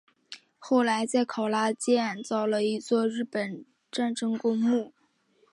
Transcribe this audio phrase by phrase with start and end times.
[0.57, 4.93] 后来在考拉建造了一座日本战争公墓。